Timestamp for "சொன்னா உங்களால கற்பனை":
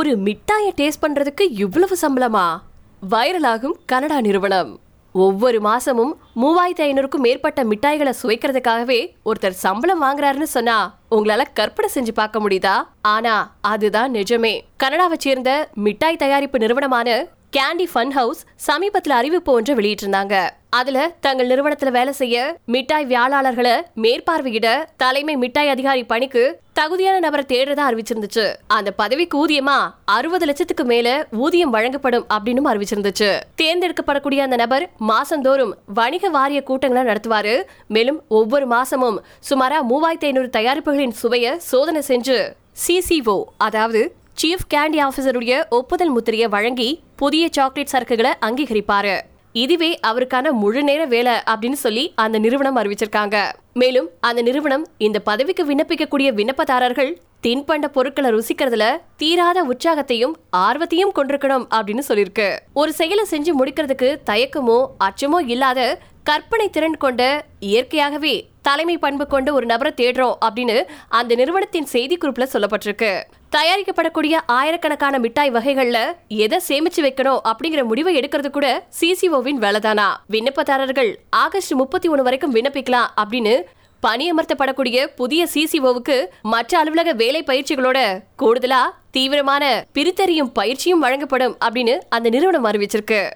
10.42-11.90